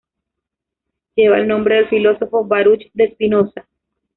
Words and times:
Lleva 1.15 1.37
el 1.37 1.47
nombre 1.47 1.75
del 1.75 1.89
filósofo 1.89 2.43
Baruch 2.43 2.89
de 2.95 3.11
Spinoza. 3.11 3.67